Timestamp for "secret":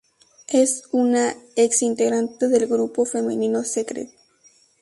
3.63-4.09